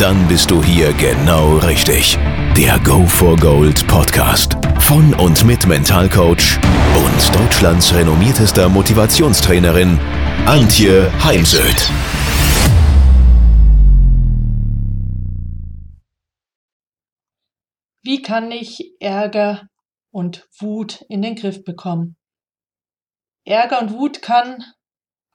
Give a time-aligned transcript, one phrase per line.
[0.00, 2.16] Dann bist du hier genau richtig.
[2.56, 6.58] Der Go for Gold Podcast von und mit Mentalcoach
[6.96, 9.98] und Deutschlands renommiertester Motivationstrainerin
[10.46, 11.90] Antje Heimsöth.
[18.02, 19.68] Wie kann ich Ärger
[20.10, 22.16] und Wut in den Griff bekommen?
[23.44, 24.64] Ärger und Wut kann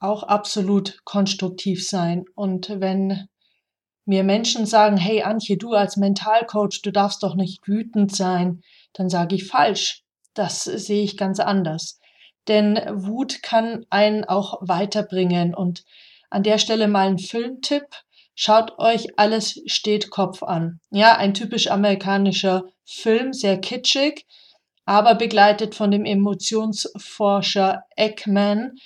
[0.00, 2.24] auch absolut konstruktiv sein.
[2.34, 3.28] Und wenn
[4.06, 9.10] mir Menschen sagen, hey Antje, du als Mentalcoach, du darfst doch nicht wütend sein, dann
[9.10, 10.04] sage ich falsch.
[10.34, 11.98] Das sehe ich ganz anders.
[12.48, 15.54] Denn Wut kann einen auch weiterbringen.
[15.54, 15.84] Und
[16.30, 17.86] an der Stelle mal ein Filmtipp.
[18.34, 20.80] Schaut euch alles steht Kopf an.
[20.90, 24.26] Ja, ein typisch amerikanischer Film, sehr kitschig,
[24.84, 28.76] aber begleitet von dem Emotionsforscher Ekman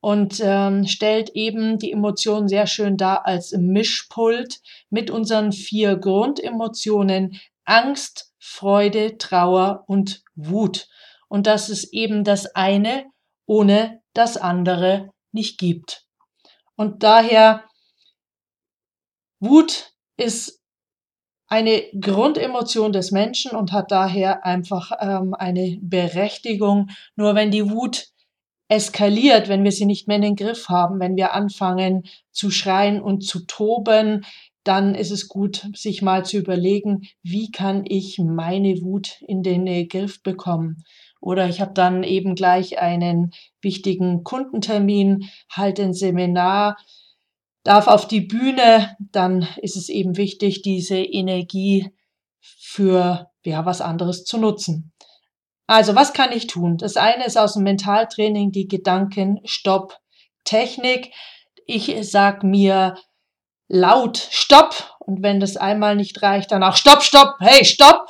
[0.00, 4.60] und ähm, stellt eben die Emotionen sehr schön dar als Mischpult
[4.90, 10.88] mit unseren vier Grundemotionen Angst, Freude, Trauer und Wut.
[11.28, 13.04] Und dass es eben das eine
[13.46, 16.06] ohne das andere nicht gibt.
[16.76, 17.64] Und daher,
[19.40, 20.62] Wut ist
[21.48, 26.90] eine Grundemotion des Menschen und hat daher einfach ähm, eine Berechtigung.
[27.16, 28.08] Nur wenn die Wut
[28.68, 33.00] eskaliert, wenn wir sie nicht mehr in den Griff haben, wenn wir anfangen zu schreien
[33.00, 34.24] und zu toben,
[34.64, 39.66] dann ist es gut, sich mal zu überlegen, wie kann ich meine Wut in den
[39.66, 40.84] äh, Griff bekommen.
[41.20, 43.32] Oder ich habe dann eben gleich einen
[43.62, 46.76] wichtigen Kundentermin, halte ein Seminar,
[47.64, 51.90] darf auf die Bühne, dann ist es eben wichtig, diese Energie
[52.40, 54.92] für ja, was anderes zu nutzen.
[55.68, 56.78] Also, was kann ich tun?
[56.78, 61.12] Das eine ist aus dem Mentaltraining die Gedanken-Stopp-Technik.
[61.66, 62.96] Ich sag mir
[63.68, 68.06] laut Stopp und wenn das einmal nicht reicht, dann auch Stopp, Stopp, hey, Stopp.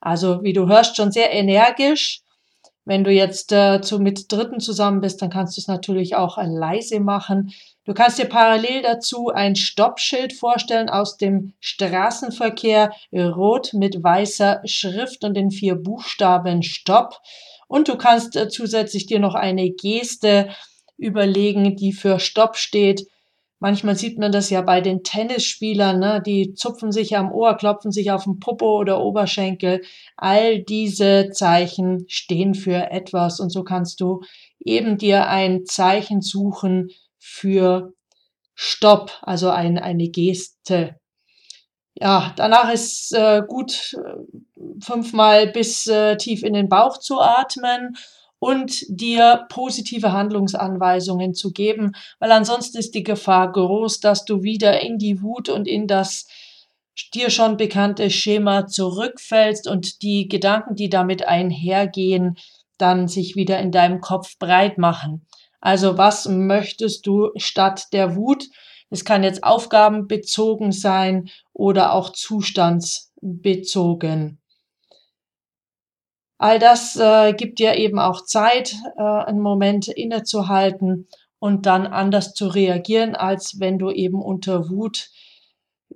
[0.00, 2.22] Also, wie du hörst, schon sehr energisch.
[2.86, 6.38] Wenn du jetzt äh, zu, mit Dritten zusammen bist, dann kannst du es natürlich auch
[6.38, 7.52] äh, leise machen.
[7.84, 15.22] Du kannst dir parallel dazu ein Stoppschild vorstellen aus dem Straßenverkehr, rot mit weißer Schrift
[15.22, 17.20] und den vier Buchstaben Stopp.
[17.68, 20.48] Und du kannst äh, zusätzlich dir noch eine Geste
[20.96, 23.06] überlegen, die für Stopp steht.
[23.58, 26.22] Manchmal sieht man das ja bei den Tennisspielern, ne?
[26.24, 29.82] die zupfen sich am Ohr, klopfen sich auf den Popo oder Oberschenkel.
[30.16, 34.22] All diese Zeichen stehen für etwas und so kannst du
[34.58, 36.90] eben dir ein Zeichen suchen,
[37.26, 37.94] für
[38.54, 41.00] Stopp, also ein, eine Geste.
[41.94, 47.96] Ja, danach ist äh, gut äh, fünfmal bis äh, tief in den Bauch zu atmen
[48.38, 54.82] und dir positive Handlungsanweisungen zu geben, weil ansonsten ist die Gefahr groß, dass du wieder
[54.82, 56.26] in die Wut und in das
[57.14, 62.36] dir schon bekannte Schema zurückfällst und die Gedanken, die damit einhergehen,
[62.76, 65.26] dann sich wieder in deinem Kopf breit machen.
[65.64, 68.44] Also was möchtest du statt der Wut?
[68.90, 74.42] Es kann jetzt aufgabenbezogen sein oder auch zustandsbezogen.
[76.36, 81.08] All das äh, gibt dir eben auch Zeit, äh, einen Moment innezuhalten
[81.38, 85.08] und dann anders zu reagieren, als wenn du eben unter Wut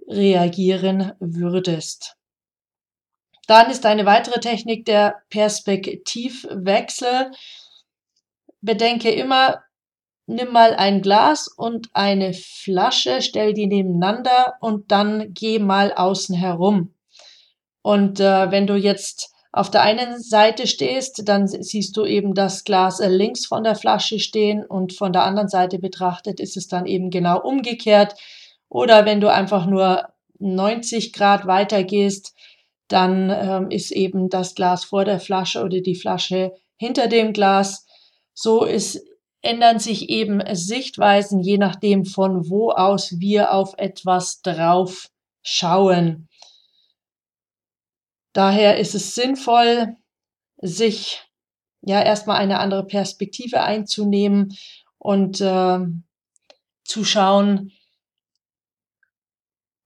[0.06, 2.16] reagieren würdest.
[3.46, 7.32] Dann ist eine weitere Technik der Perspektivwechsel
[8.60, 9.62] bedenke immer,
[10.26, 16.34] nimm mal ein Glas und eine Flasche, stell die nebeneinander und dann geh mal außen
[16.34, 16.94] herum.
[17.82, 22.64] Und äh, wenn du jetzt auf der einen Seite stehst, dann siehst du eben das
[22.64, 26.68] Glas äh, links von der Flasche stehen und von der anderen Seite betrachtet ist es
[26.68, 28.14] dann eben genau umgekehrt.
[28.68, 30.08] Oder wenn du einfach nur
[30.38, 32.34] 90 Grad weiter gehst,
[32.88, 37.86] dann ähm, ist eben das Glas vor der Flasche oder die Flasche hinter dem Glas.
[38.40, 39.04] So ist,
[39.42, 45.08] ändern sich eben Sichtweisen, je nachdem von wo aus wir auf etwas drauf
[45.42, 46.28] schauen.
[48.32, 49.96] Daher ist es sinnvoll,
[50.58, 51.20] sich
[51.80, 54.56] ja erstmal eine andere Perspektive einzunehmen
[54.98, 55.80] und äh,
[56.84, 57.72] zu schauen,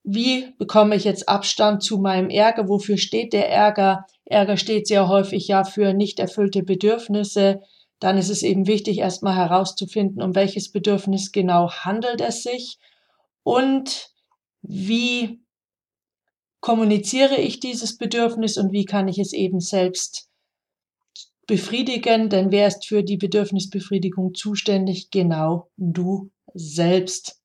[0.04, 2.68] wie bekomme ich jetzt Abstand zu meinem Ärger?
[2.68, 4.04] Wofür steht der Ärger?
[4.26, 7.62] Ärger steht sehr häufig ja für nicht erfüllte Bedürfnisse,
[8.02, 12.78] dann ist es eben wichtig, erstmal herauszufinden, um welches Bedürfnis genau handelt es sich
[13.44, 14.10] und
[14.62, 15.40] wie
[16.60, 20.28] kommuniziere ich dieses Bedürfnis und wie kann ich es eben selbst
[21.46, 25.10] befriedigen, denn wer ist für die Bedürfnisbefriedigung zuständig?
[25.10, 27.40] Genau du selbst.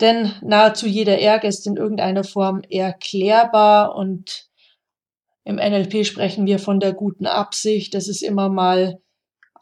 [0.00, 4.49] Denn nahezu jeder Ärger ist in irgendeiner Form erklärbar und
[5.44, 7.94] im NLP sprechen wir von der guten Absicht.
[7.94, 9.00] Es ist immer mal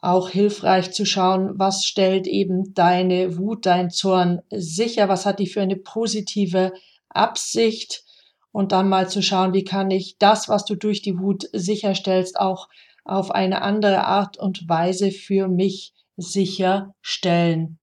[0.01, 5.47] auch hilfreich zu schauen, was stellt eben deine Wut, dein Zorn sicher, was hat die
[5.47, 6.73] für eine positive
[7.09, 8.03] Absicht
[8.51, 12.39] und dann mal zu schauen, wie kann ich das, was du durch die Wut sicherstellst,
[12.39, 12.69] auch
[13.03, 17.79] auf eine andere Art und Weise für mich sicherstellen.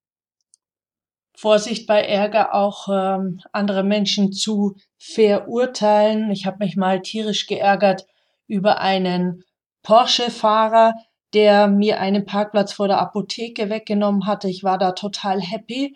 [1.37, 6.31] Vorsicht bei Ärger auch ähm, andere Menschen zu verurteilen.
[6.31, 8.07] Ich habe mich mal tierisch geärgert
[8.47, 9.45] über einen
[9.83, 10.95] Porsche-Fahrer,
[11.35, 14.49] der mir einen Parkplatz vor der Apotheke weggenommen hatte.
[14.49, 15.95] Ich war da total happy,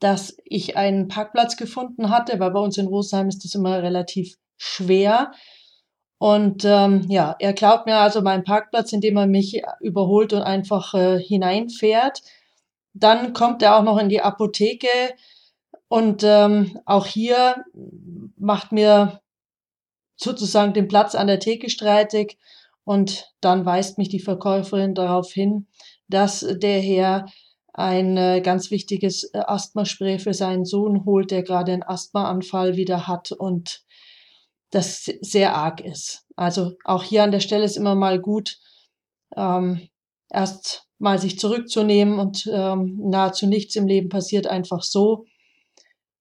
[0.00, 4.36] dass ich einen Parkplatz gefunden hatte, weil bei uns in Rosheim ist das immer relativ
[4.56, 5.32] schwer.
[6.18, 10.92] Und ähm, ja, er klaut mir also meinen Parkplatz, indem er mich überholt und einfach
[10.94, 12.22] äh, hineinfährt.
[12.92, 14.88] Dann kommt er auch noch in die Apotheke
[15.88, 17.64] und ähm, auch hier
[18.36, 19.20] macht mir
[20.16, 22.38] sozusagen den Platz an der Theke streitig
[22.84, 25.66] und dann weist mich die Verkäuferin darauf hin,
[26.08, 27.26] dass der Herr
[27.72, 33.06] ein äh, ganz wichtiges äh, Asthmaspray für seinen Sohn holt, der gerade einen Asthmaanfall wieder
[33.06, 33.84] hat und
[34.70, 36.26] das sehr arg ist.
[36.36, 38.58] Also auch hier an der Stelle ist immer mal gut,
[39.36, 39.88] ähm,
[40.28, 45.24] erst mal sich zurückzunehmen und ähm, nahezu nichts im Leben passiert einfach so,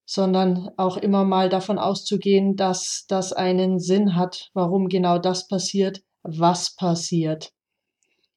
[0.05, 6.01] sondern auch immer mal davon auszugehen, dass das einen Sinn hat, warum genau das passiert,
[6.23, 7.51] was passiert.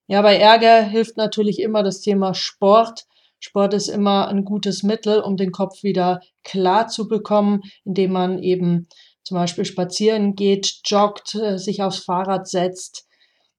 [0.08, 3.06] Ja, bei Ärger hilft natürlich immer das Thema Sport.
[3.38, 8.42] Sport ist immer ein gutes Mittel, um den Kopf wieder klar zu bekommen, indem man
[8.42, 8.88] eben
[9.22, 13.06] zum Beispiel spazieren geht, joggt, äh, sich aufs Fahrrad setzt.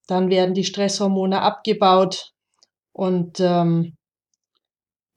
[0.06, 2.32] Dann werden die Stresshormone abgebaut
[2.93, 3.97] und ähm,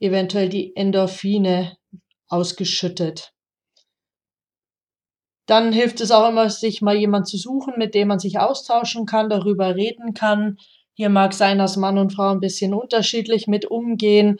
[0.00, 1.76] eventuell die Endorphine
[2.28, 3.32] ausgeschüttet.
[5.46, 9.06] Dann hilft es auch immer, sich mal jemand zu suchen, mit dem man sich austauschen
[9.06, 10.58] kann, darüber reden kann.
[10.94, 14.38] Hier mag sein, dass Mann und Frau ein bisschen unterschiedlich mit umgehen.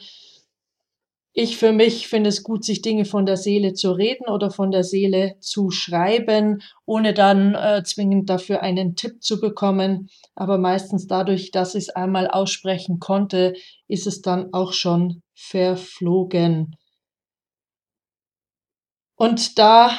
[1.39, 4.71] Ich für mich finde es gut, sich Dinge von der Seele zu reden oder von
[4.71, 10.09] der Seele zu schreiben, ohne dann äh, zwingend dafür einen Tipp zu bekommen.
[10.33, 13.53] Aber meistens dadurch, dass ich es einmal aussprechen konnte,
[13.87, 16.75] ist es dann auch schon verflogen.
[19.15, 19.91] Und da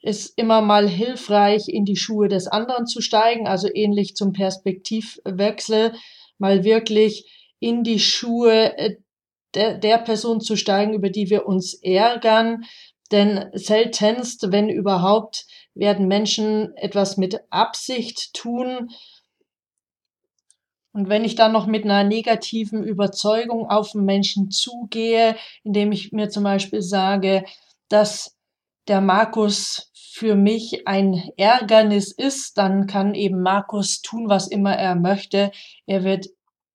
[0.00, 5.92] ist immer mal hilfreich, in die Schuhe des anderen zu steigen, also ähnlich zum Perspektivwechsel,
[6.38, 8.96] mal wirklich in die Schuhe äh,
[9.54, 12.64] der, der Person zu steigen, über die wir uns ärgern.
[13.10, 18.90] Denn seltenst, wenn überhaupt, werden Menschen etwas mit Absicht tun.
[20.92, 26.12] Und wenn ich dann noch mit einer negativen Überzeugung auf einen Menschen zugehe, indem ich
[26.12, 27.44] mir zum Beispiel sage,
[27.88, 28.36] dass
[28.88, 34.94] der Markus für mich ein Ärgernis ist, dann kann eben Markus tun, was immer er
[34.94, 35.50] möchte.
[35.86, 36.28] Er wird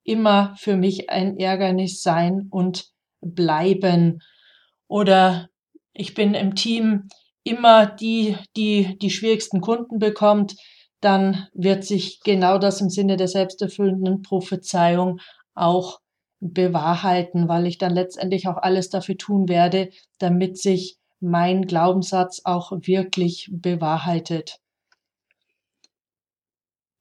[0.08, 2.86] immer für mich ein Ärgernis sein und
[3.22, 4.20] bleiben.
[4.88, 5.50] Oder
[5.94, 7.10] ich bin im Team
[7.44, 10.56] immer die, die die schwierigsten Kunden bekommt,
[11.02, 15.20] dann wird sich genau das im Sinne der selbsterfüllenden Prophezeiung
[15.54, 16.00] auch
[16.40, 22.72] bewahrheiten, weil ich dann letztendlich auch alles dafür tun werde, damit sich mein Glaubenssatz auch
[22.72, 24.60] wirklich bewahrheitet.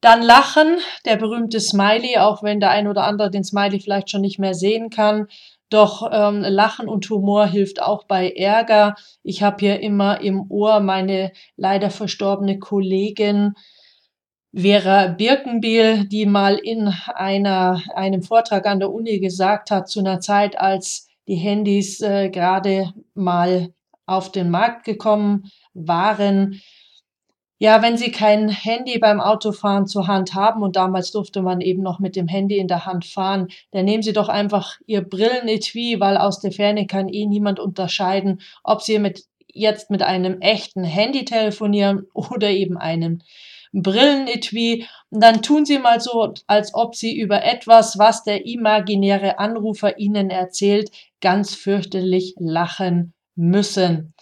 [0.06, 4.20] Dann Lachen, der berühmte Smiley, auch wenn der ein oder andere den Smiley vielleicht schon
[4.20, 5.26] nicht mehr sehen kann.
[5.68, 8.94] Doch ähm, Lachen und Humor hilft auch bei Ärger.
[9.24, 13.54] Ich habe hier immer im Ohr meine leider verstorbene Kollegin
[14.54, 20.20] Vera Birkenbiel, die mal in einer, einem Vortrag an der Uni gesagt hat, zu einer
[20.20, 23.74] Zeit, als die Handys äh, gerade mal
[24.06, 26.60] auf den Markt gekommen waren,
[27.58, 31.82] ja, wenn Sie kein Handy beim Autofahren zur Hand haben und damals durfte man eben
[31.82, 35.98] noch mit dem Handy in der Hand fahren, dann nehmen Sie doch einfach Ihr Brillenetui,
[35.98, 40.84] weil aus der Ferne kann eh niemand unterscheiden, ob Sie mit, jetzt mit einem echten
[40.84, 43.22] Handy telefonieren oder eben einem
[43.72, 44.86] Brillenetui.
[45.08, 49.98] Und dann tun Sie mal so, als ob Sie über etwas, was der imaginäre Anrufer
[49.98, 50.90] Ihnen erzählt,
[51.22, 54.14] ganz fürchterlich lachen müssen.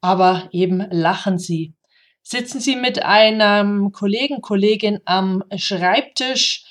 [0.00, 1.74] Aber eben lachen Sie
[2.22, 6.64] sitzen Sie mit einem Kollegen, Kollegin am Schreibtisch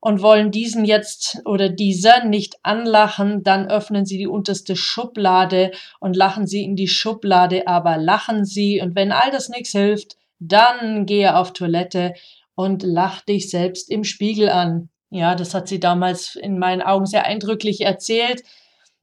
[0.00, 6.14] und wollen diesen jetzt oder dieser nicht anlachen, dann öffnen sie die unterste Schublade und
[6.14, 8.80] lachen sie in die Schublade, aber lachen sie.
[8.80, 12.14] Und wenn all das nichts hilft, dann gehe auf Toilette
[12.54, 14.88] und lach dich selbst im Spiegel an.
[15.10, 18.42] Ja, das hat sie damals in meinen Augen sehr eindrücklich erzählt.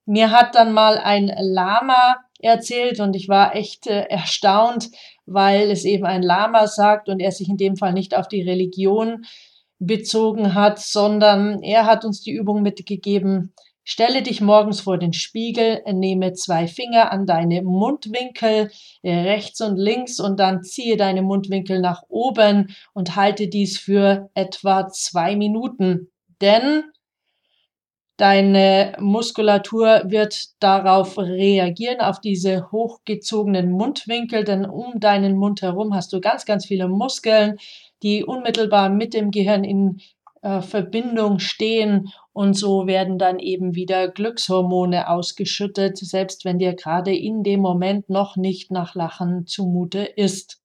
[0.06, 4.90] Mir hat dann mal ein Lama erzählt und ich war echt äh, erstaunt,
[5.26, 8.42] weil es eben ein Lama sagt und er sich in dem Fall nicht auf die
[8.42, 9.26] Religion
[9.80, 13.54] bezogen hat, sondern er hat uns die Übung mitgegeben,
[13.88, 18.72] Stelle dich morgens vor den Spiegel, nehme zwei Finger an deine Mundwinkel
[19.04, 24.32] äh, rechts und links und dann ziehe deine Mundwinkel nach oben und halte dies für
[24.34, 26.12] etwa zwei Minuten.
[26.42, 26.84] Denn
[28.18, 36.14] Deine Muskulatur wird darauf reagieren, auf diese hochgezogenen Mundwinkel, denn um deinen Mund herum hast
[36.14, 37.58] du ganz, ganz viele Muskeln,
[38.04, 40.00] die unmittelbar mit dem Gehirn in
[40.44, 47.14] äh, Verbindung stehen und so werden dann eben wieder Glückshormone ausgeschüttet, selbst wenn dir gerade
[47.14, 50.62] in dem Moment noch nicht nach Lachen zumute ist.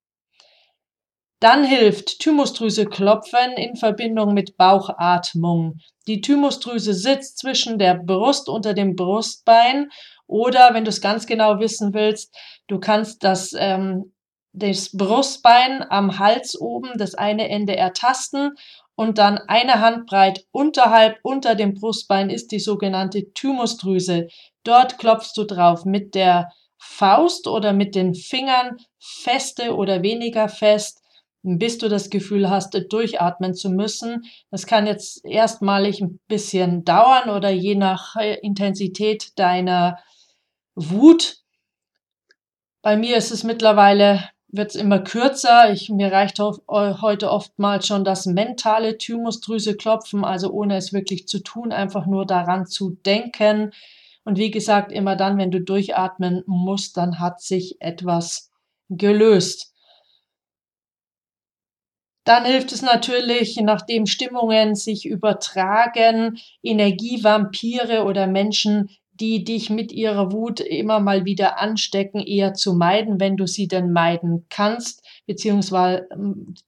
[1.40, 5.78] Dann hilft Thymusdrüse klopfen in Verbindung mit Bauchatmung.
[6.06, 9.88] Die Thymusdrüse sitzt zwischen der Brust unter dem Brustbein
[10.26, 14.12] oder wenn du es ganz genau wissen willst, du kannst das, ähm,
[14.52, 18.54] das Brustbein am Hals oben, das eine Ende ertasten
[18.94, 24.28] und dann eine Handbreit unterhalb unter dem Brustbein ist die sogenannte Thymusdrüse.
[24.62, 30.99] Dort klopfst du drauf mit der Faust oder mit den Fingern feste oder weniger fest
[31.42, 34.24] bis du das Gefühl hast, durchatmen zu müssen.
[34.50, 39.98] Das kann jetzt erstmalig ein bisschen dauern oder je nach äh, Intensität deiner
[40.74, 41.38] Wut.
[42.82, 45.72] Bei mir ist es mittlerweile, wird es immer kürzer.
[45.72, 51.42] Ich, mir reicht heute oftmals schon das mentale Thymusdrüse klopfen, also ohne es wirklich zu
[51.42, 53.72] tun, einfach nur daran zu denken.
[54.24, 58.50] Und wie gesagt, immer dann, wenn du durchatmen musst, dann hat sich etwas
[58.88, 59.69] gelöst.
[62.24, 70.32] Dann hilft es natürlich, nachdem Stimmungen sich übertragen, Energievampire oder Menschen, die dich mit ihrer
[70.32, 76.08] Wut immer mal wieder anstecken, eher zu meiden, wenn du sie denn meiden kannst, beziehungsweise,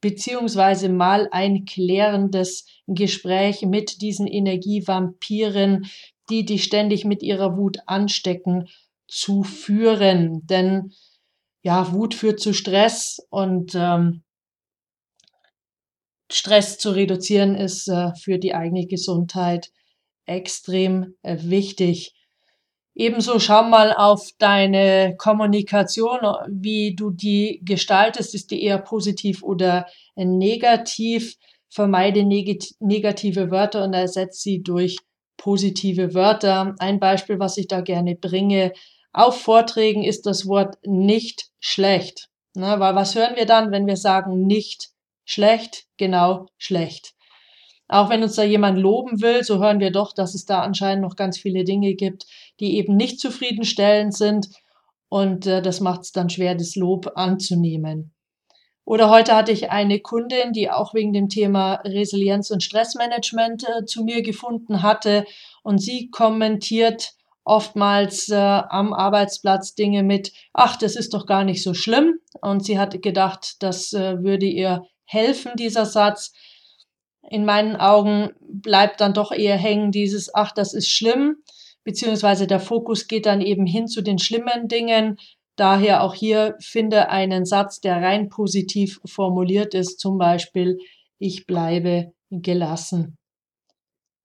[0.00, 5.86] beziehungsweise mal ein klärendes Gespräch mit diesen Energievampiren,
[6.28, 8.68] die dich ständig mit ihrer Wut anstecken,
[9.08, 10.46] zu führen.
[10.46, 10.92] Denn
[11.62, 14.22] ja, Wut führt zu Stress und ähm,
[16.32, 19.70] Stress zu reduzieren ist äh, für die eigene Gesundheit
[20.26, 22.14] extrem äh, wichtig.
[22.94, 28.34] Ebenso schau mal auf deine Kommunikation, wie du die gestaltest.
[28.34, 31.36] Ist die eher positiv oder negativ?
[31.70, 34.98] Vermeide negative Wörter und ersetze sie durch
[35.38, 36.74] positive Wörter.
[36.78, 38.72] Ein Beispiel, was ich da gerne bringe,
[39.14, 42.28] auf Vorträgen ist das Wort nicht schlecht.
[42.54, 44.90] Na, weil was hören wir dann, wenn wir sagen nicht
[45.32, 47.14] Schlecht, genau, schlecht.
[47.88, 51.02] Auch wenn uns da jemand loben will, so hören wir doch, dass es da anscheinend
[51.02, 52.26] noch ganz viele Dinge gibt,
[52.60, 54.48] die eben nicht zufriedenstellend sind.
[55.08, 58.12] Und äh, das macht es dann schwer, das Lob anzunehmen.
[58.84, 63.86] Oder heute hatte ich eine Kundin, die auch wegen dem Thema Resilienz und Stressmanagement äh,
[63.86, 65.24] zu mir gefunden hatte.
[65.62, 71.62] Und sie kommentiert oftmals äh, am Arbeitsplatz Dinge mit, ach, das ist doch gar nicht
[71.62, 72.18] so schlimm.
[72.42, 76.32] Und sie hat gedacht, das äh, würde ihr helfen, dieser Satz.
[77.28, 81.36] In meinen Augen bleibt dann doch eher hängen dieses, ach, das ist schlimm,
[81.84, 85.18] beziehungsweise der Fokus geht dann eben hin zu den schlimmen Dingen.
[85.56, 90.78] Daher auch hier finde einen Satz, der rein positiv formuliert ist, zum Beispiel,
[91.18, 93.16] ich bleibe gelassen.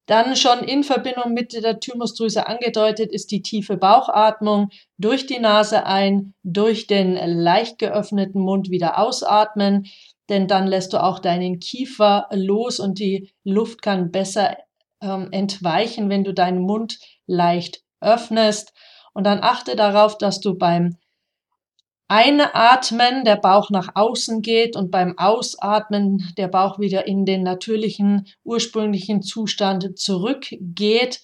[0.07, 5.85] Dann schon in Verbindung mit der Thymusdrüse angedeutet ist die tiefe Bauchatmung durch die Nase
[5.85, 9.85] ein, durch den leicht geöffneten Mund wieder ausatmen
[10.29, 14.57] denn dann lässt du auch deinen Kiefer los und die Luft kann besser
[15.01, 18.73] ähm, entweichen, wenn du deinen Mund leicht öffnest.
[19.13, 20.97] Und dann achte darauf, dass du beim
[22.09, 28.27] Einatmen der Bauch nach außen geht und beim Ausatmen der Bauch wieder in den natürlichen,
[28.43, 31.21] ursprünglichen Zustand zurückgeht.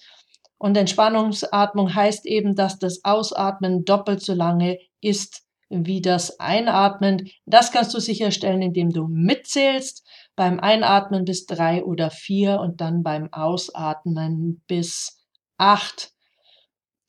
[0.58, 7.28] Und Entspannungsatmung heißt eben, dass das Ausatmen doppelt so lange ist wie das Einatmen.
[7.46, 10.06] Das kannst du sicherstellen, indem du mitzählst.
[10.36, 15.24] Beim Einatmen bis drei oder vier und dann beim Ausatmen bis
[15.58, 16.10] acht.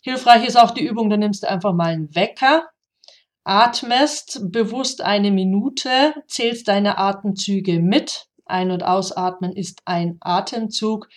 [0.02, 2.70] Hilfreich ist auch die Übung, du nimmst einfach mal einen Wecker,
[3.44, 11.10] atmest bewusst eine Minute, zählst deine Atemzüge mit Ein- und Ausatmen ist ein Atemzug.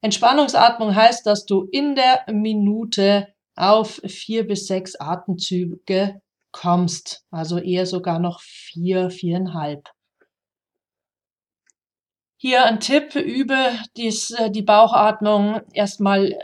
[0.00, 3.28] Entspannungsatmung heißt, dass du in der Minute
[3.60, 6.20] auf vier bis sechs Atemzüge
[6.52, 7.24] kommst.
[7.30, 9.88] Also eher sogar noch vier, viereinhalb.
[12.36, 16.36] Hier ein Tipp, übe dies, äh, die Bauchatmung erstmal äh,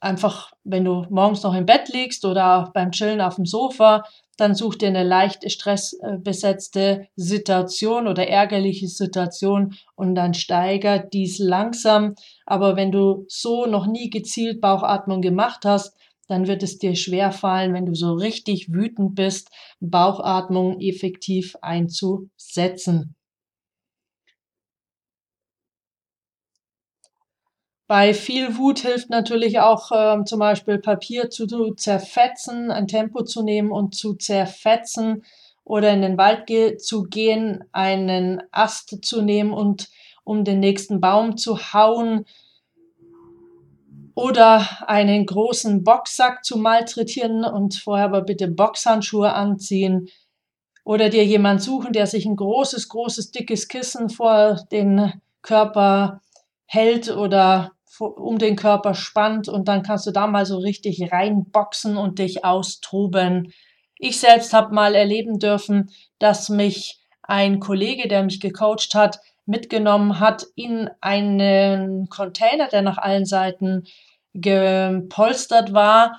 [0.00, 4.04] einfach, wenn du morgens noch im Bett liegst oder beim Chillen auf dem Sofa,
[4.38, 12.14] dann such dir eine leicht stressbesetzte Situation oder ärgerliche Situation und dann steigert dies langsam.
[12.46, 15.94] Aber wenn du so noch nie gezielt Bauchatmung gemacht hast,
[16.26, 19.50] dann wird es dir schwer fallen, wenn du so richtig wütend bist,
[19.80, 23.14] Bauchatmung effektiv einzusetzen.
[27.86, 33.24] Bei viel Wut hilft natürlich auch ähm, zum Beispiel Papier zu, zu zerfetzen, ein Tempo
[33.24, 35.22] zu nehmen und zu zerfetzen
[35.64, 39.90] oder in den Wald ge zu gehen, einen Ast zu nehmen und
[40.24, 42.24] um den nächsten Baum zu hauen
[44.14, 50.08] oder einen großen Boxsack zu malträtieren und vorher aber bitte Boxhandschuhe anziehen
[50.84, 56.20] oder dir jemand suchen, der sich ein großes, großes, dickes Kissen vor den Körper
[56.66, 61.96] hält oder um den Körper spannt und dann kannst du da mal so richtig reinboxen
[61.96, 63.52] und dich austoben.
[63.98, 70.20] Ich selbst habe mal erleben dürfen, dass mich ein Kollege, der mich gecoacht hat, mitgenommen
[70.20, 73.84] hat in einen Container, der nach allen Seiten
[74.32, 76.18] gepolstert war.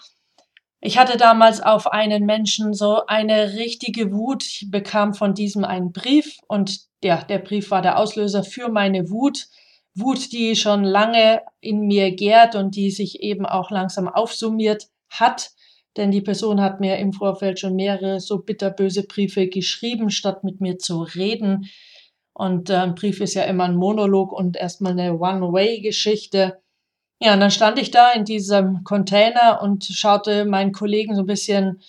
[0.80, 4.44] Ich hatte damals auf einen Menschen so eine richtige Wut.
[4.44, 9.10] Ich bekam von diesem einen Brief und ja, der Brief war der Auslöser für meine
[9.10, 9.48] Wut.
[9.96, 15.52] Wut, die schon lange in mir gärt und die sich eben auch langsam aufsummiert hat.
[15.98, 20.60] Denn die Person hat mir im Vorfeld schon mehrere so bitterböse Briefe geschrieben, statt mit
[20.60, 21.70] mir zu reden.
[22.36, 26.60] Und äh, ein Brief ist ja immer ein Monolog und erstmal eine One-Way-Geschichte.
[27.22, 31.28] Ja, und dann stand ich da in diesem Container und schaute meinen Kollegen so ein
[31.28, 31.82] bisschen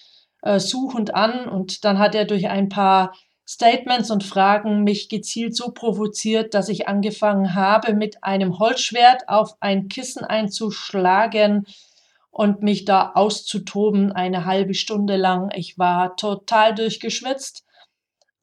[0.42, 3.12] äh, suchend an und dann hat er durch ein paar
[3.48, 9.56] Statements und Fragen mich gezielt so provoziert, dass ich angefangen habe, mit einem Holzschwert auf
[9.58, 11.66] ein Kissen einzuschlagen
[12.30, 15.50] und mich da auszutoben eine halbe Stunde lang.
[15.56, 17.65] Ich war total durchgeschwitzt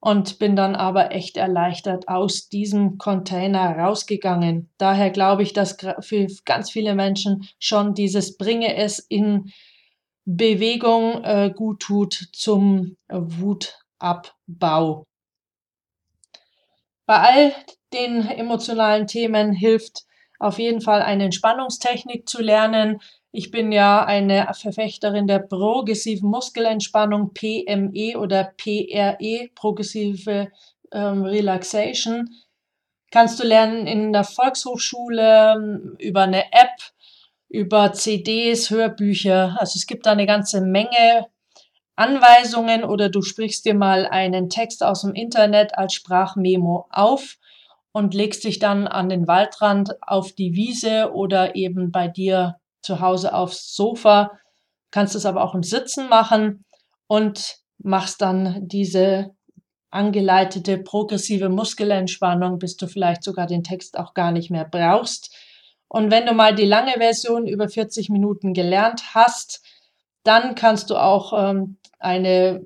[0.06, 4.70] und bin dann aber echt erleichtert aus diesem Container rausgegangen.
[4.78, 9.54] Daher glaube ich, dass für ganz viele Menschen schon dieses Bringe es in
[10.26, 15.06] Bewegung äh, gut tut zum Wut Abbau.
[17.06, 17.54] Bei all
[17.94, 20.02] den emotionalen Themen hilft
[20.38, 23.00] auf jeden Fall eine Entspannungstechnik zu lernen.
[23.36, 30.52] Ich bin ja eine Verfechterin der progressiven Muskelentspannung, PME oder PRE, progressive
[30.92, 32.30] ähm, Relaxation.
[33.10, 36.78] Kannst du lernen in der Volkshochschule ähm, über eine App,
[37.50, 39.58] über CDs, Hörbücher.
[39.60, 41.26] Also es gibt da eine ganze Menge
[41.96, 47.40] Anweisungen oder du sprichst dir mal einen Text aus dem Internet als Sprachmemo auf
[47.94, 53.00] und legst dich dann an den Waldrand auf die Wiese oder eben bei dir zu
[53.00, 54.32] Hause aufs Sofa.
[54.92, 56.66] Kannst es aber auch im Sitzen machen
[57.08, 59.32] und machst dann diese
[59.90, 65.36] angeleitete progressive Muskelentspannung, bis du vielleicht sogar den Text auch gar nicht mehr brauchst.
[65.88, 69.62] Und wenn du mal die lange Version über 40 Minuten gelernt hast,
[70.24, 72.62] dann kannst du auch ähm, eine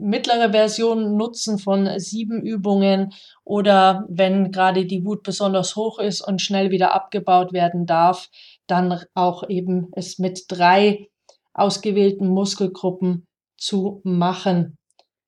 [0.00, 3.12] mittlere Version nutzen von sieben Übungen
[3.44, 8.30] oder wenn gerade die Wut besonders hoch ist und schnell wieder abgebaut werden darf,
[8.70, 11.08] dann auch eben es mit drei
[11.52, 14.76] ausgewählten Muskelgruppen zu machen.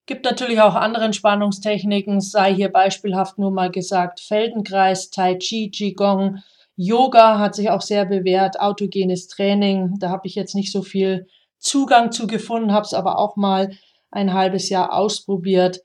[0.07, 6.39] Gibt natürlich auch andere Entspannungstechniken, sei hier beispielhaft nur mal gesagt Feldenkreis, Tai Chi, Qigong,
[6.77, 11.27] Yoga hat sich auch sehr bewährt, autogenes Training, da habe ich jetzt nicht so viel
[11.59, 13.71] Zugang zu gefunden, habe es aber auch mal
[14.11, 15.83] ein halbes Jahr ausprobiert.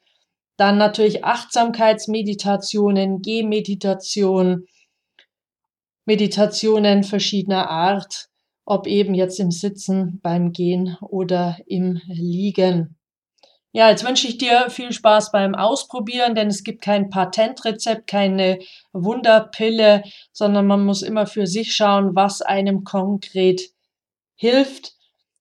[0.58, 4.66] Dann natürlich Achtsamkeitsmeditationen, Gehmeditation,
[6.08, 8.30] Meditationen verschiedener Art,
[8.64, 12.96] ob eben jetzt im Sitzen, beim Gehen oder im Liegen.
[13.74, 18.60] Ja, jetzt wünsche ich dir viel Spaß beim Ausprobieren, denn es gibt kein Patentrezept, keine
[18.94, 23.70] Wunderpille, sondern man muss immer für sich schauen, was einem konkret
[24.36, 24.94] hilft.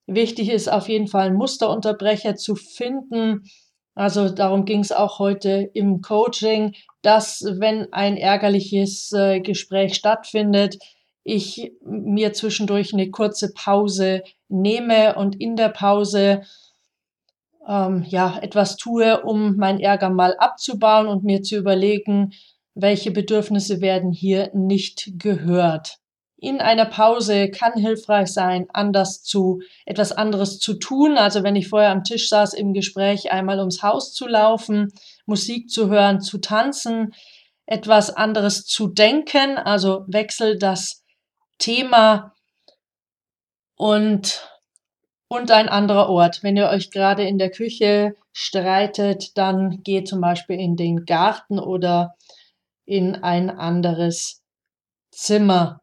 [0.07, 3.49] Wichtig ist auf jeden Fall, einen Musterunterbrecher zu finden.
[3.97, 10.79] Also darum ging es auch heute im Coaching, dass wenn ein ärgerliches äh, Gespräch stattfindet,
[11.25, 16.43] ich mir zwischendurch eine kurze Pause nehme und in der Pause
[17.67, 22.33] ähm, ja, etwas tue, um mein Ärger mal abzubauen und mir zu überlegen,
[22.75, 26.01] welche Bedürfnisse werden hier nicht gehört.
[26.39, 31.17] In einer Pause kann hilfreich sein, anders zu, etwas anderes zu tun.
[31.17, 34.93] Also wenn ich vorher am Tisch saß im Gespräch, einmal ums Haus zu laufen,
[35.25, 37.15] Musik zu hören, zu tanzen,
[37.65, 41.05] etwas anderes zu denken, also wechsel das
[41.59, 42.35] Thema
[43.77, 44.47] und
[45.29, 46.43] und ein anderer Ort.
[46.43, 51.59] Wenn ihr euch gerade in der Küche streitet, dann geht zum Beispiel in den Garten
[51.59, 52.15] oder
[52.85, 54.43] in ein anderes
[55.11, 55.81] Zimmer.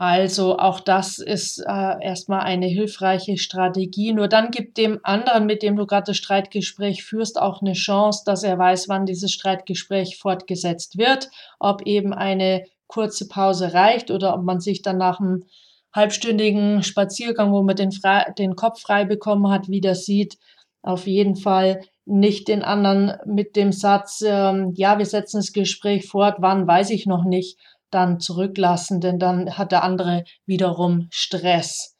[0.00, 4.12] Also auch das ist äh, erstmal eine hilfreiche Strategie.
[4.12, 8.22] Nur dann gibt dem anderen, mit dem du gerade das Streitgespräch führst, auch eine Chance,
[8.24, 14.34] dass er weiß, wann dieses Streitgespräch fortgesetzt wird, ob eben eine kurze Pause reicht oder
[14.34, 15.44] ob man sich dann nach einem
[15.92, 20.38] halbstündigen Spaziergang, wo man den, frei, den Kopf frei bekommen hat, wieder sieht.
[20.80, 26.06] Auf jeden Fall nicht den anderen mit dem Satz, ähm, ja, wir setzen das Gespräch
[26.06, 27.58] fort, wann weiß ich noch nicht,
[27.90, 31.96] dann zurücklassen, denn dann hat der andere wiederum Stress.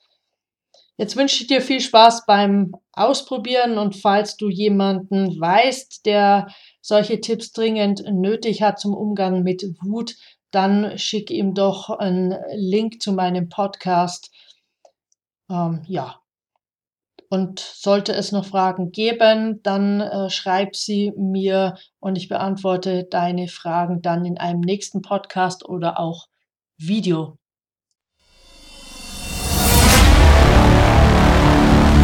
[0.96, 6.48] Jetzt wünsche ich dir viel Spaß beim Ausprobieren und falls du jemanden weißt, der
[6.80, 10.16] solche Tipps dringend nötig hat zum Umgang mit Wut,
[10.50, 14.32] dann schick ihm doch einen Link zu meinem Podcast.
[15.48, 16.20] Ähm, ja.
[17.30, 23.48] Und sollte es noch Fragen geben, dann äh, schreib sie mir und ich beantworte deine
[23.48, 26.28] Fragen dann in einem nächsten Podcast oder auch
[26.78, 27.38] Video.